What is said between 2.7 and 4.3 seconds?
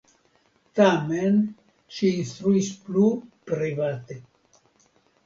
plu private.